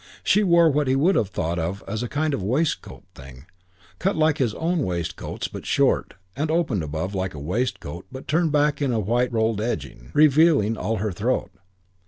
[0.23, 3.45] She wore what he would have thought of as a kind of waistcoat thing,
[3.99, 8.51] cut like his own waistcoats but short; and opened above like a waistcoat but turned
[8.51, 11.51] back in a white rolled edging, revealing all her throat.